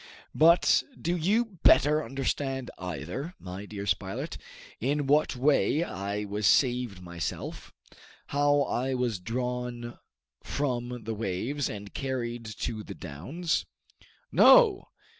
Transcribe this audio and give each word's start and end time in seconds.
But 0.33 0.81
do 0.99 1.15
you 1.15 1.59
better 1.61 2.03
understand 2.03 2.71
either, 2.79 3.35
my 3.37 3.67
dear 3.67 3.85
Spilett, 3.85 4.35
in 4.79 5.05
what 5.05 5.35
way 5.35 5.83
I 5.83 6.25
was 6.25 6.47
saved 6.47 7.03
myself 7.03 7.71
how 8.29 8.63
I 8.63 8.95
was 8.95 9.19
drawn 9.19 9.99
from 10.41 11.03
the 11.03 11.13
waves, 11.13 11.69
and 11.69 11.93
carried 11.93 12.45
to 12.45 12.81
the 12.83 12.95
downs? 12.95 13.67
No! 14.31 14.87